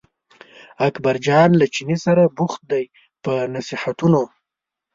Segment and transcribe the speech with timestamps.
[0.87, 2.83] اکبرجان له چیني سره بوخت دی
[3.23, 4.23] په نصیحتونو.